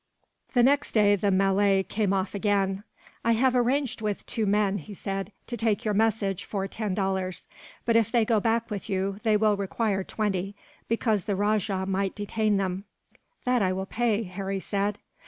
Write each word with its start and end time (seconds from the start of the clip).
The 0.53 0.63
next 0.63 0.93
day 0.93 1.15
the 1.15 1.29
Malay 1.29 1.83
came 1.83 2.11
off 2.11 2.33
again. 2.33 2.83
"I 3.23 3.33
have 3.33 3.55
arranged 3.55 4.01
with 4.01 4.25
two 4.25 4.47
men," 4.47 4.79
he 4.79 4.95
said, 4.95 5.31
"to 5.45 5.55
take 5.55 5.85
your 5.85 5.93
message, 5.93 6.43
for 6.43 6.67
ten 6.67 6.95
dollars; 6.95 7.47
but 7.85 7.95
if 7.95 8.11
they 8.11 8.25
go 8.25 8.39
back 8.39 8.71
with 8.71 8.89
you, 8.89 9.19
they 9.21 9.37
will 9.37 9.55
require 9.55 10.03
twenty, 10.03 10.55
because 10.87 11.25
the 11.25 11.35
rajah 11.35 11.85
might 11.85 12.15
detain 12.15 12.57
them." 12.57 12.85
"That 13.45 13.61
I 13.61 13.73
will 13.73 13.85
pay," 13.85 14.23
Harry 14.23 14.59
said. 14.59 14.97